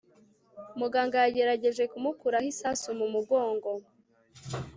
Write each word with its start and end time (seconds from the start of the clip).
muganga 0.79 1.15
yagerageje 1.25 1.83
kumukuraho 1.91 2.45
isasu 2.53 2.87
mumugongo 2.99 3.71